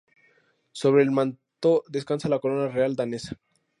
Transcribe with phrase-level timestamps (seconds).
[0.71, 3.37] Sobre el manto descansa la corona real danesa.